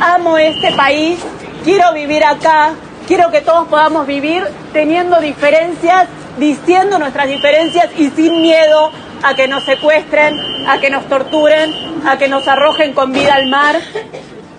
[0.00, 1.18] Amo este país.
[1.64, 2.74] Quiero vivir acá.
[3.08, 6.06] Quiero que todos podamos vivir teniendo diferencias,
[6.38, 8.92] diciendo nuestras diferencias y sin miedo
[9.24, 10.38] a que nos secuestren,
[10.68, 11.74] a que nos torturen,
[12.06, 13.74] a que nos arrojen con vida al mar.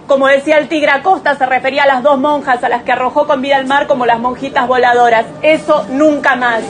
[0.05, 3.25] Como decía el tigre Acosta, se refería a las dos monjas a las que arrojó
[3.25, 5.25] con vida al mar como las monjitas voladoras.
[5.41, 6.61] Eso nunca más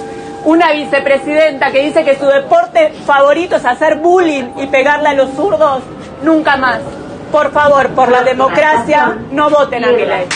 [0.46, 5.32] una vicepresidenta que dice que su deporte favorito es hacer bullying y pegarle a los
[5.32, 5.82] zurdos,
[6.24, 6.80] nunca más.
[7.32, 10.28] Por favor, por la democracia, no voten a mi ley.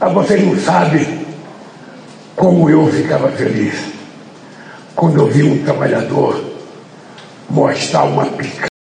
[0.00, 1.06] Ah, você não sabe
[2.34, 3.92] como eu ficava feliz
[4.96, 6.42] quando eu vi um trabalhador
[7.48, 8.66] mostrar uma pica.